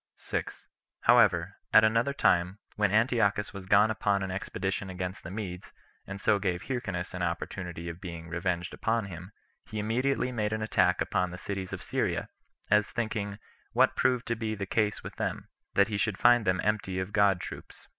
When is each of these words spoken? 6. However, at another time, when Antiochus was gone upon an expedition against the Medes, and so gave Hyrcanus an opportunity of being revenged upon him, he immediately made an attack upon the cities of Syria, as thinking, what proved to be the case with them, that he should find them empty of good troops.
6. 0.17 0.65
However, 1.01 1.57
at 1.71 1.83
another 1.83 2.11
time, 2.11 2.57
when 2.75 2.91
Antiochus 2.91 3.53
was 3.53 3.67
gone 3.67 3.91
upon 3.91 4.23
an 4.23 4.31
expedition 4.31 4.89
against 4.89 5.23
the 5.23 5.29
Medes, 5.29 5.71
and 6.07 6.19
so 6.19 6.39
gave 6.39 6.63
Hyrcanus 6.63 7.13
an 7.13 7.21
opportunity 7.21 7.87
of 7.87 8.01
being 8.01 8.27
revenged 8.27 8.73
upon 8.73 9.05
him, 9.05 9.31
he 9.67 9.77
immediately 9.77 10.31
made 10.31 10.53
an 10.53 10.63
attack 10.63 11.01
upon 11.01 11.29
the 11.29 11.37
cities 11.37 11.71
of 11.71 11.83
Syria, 11.83 12.29
as 12.71 12.89
thinking, 12.89 13.37
what 13.73 13.95
proved 13.95 14.25
to 14.29 14.35
be 14.35 14.55
the 14.55 14.65
case 14.65 15.03
with 15.03 15.17
them, 15.17 15.49
that 15.75 15.89
he 15.89 15.97
should 15.97 16.17
find 16.17 16.45
them 16.45 16.59
empty 16.63 16.97
of 16.97 17.13
good 17.13 17.39
troops. 17.39 17.87